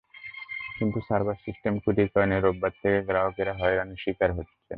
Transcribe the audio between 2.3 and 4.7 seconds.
রোববার থেকে গ্রাহকেরা হয়রানির শিকার হচ্ছেন।